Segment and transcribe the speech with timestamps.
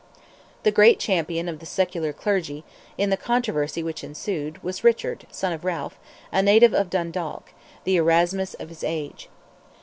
[0.63, 2.63] The great champion of the secular clergy,
[2.97, 5.99] in the controversy which ensued, was Richard, son of Ralph,
[6.31, 9.29] a native of Dundalk, the Erasmus of his age.